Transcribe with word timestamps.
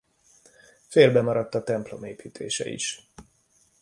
Félbemaradt 0.87 1.55
a 1.55 1.63
templom 1.63 2.03
építése 2.03 2.69
is. 2.69 3.11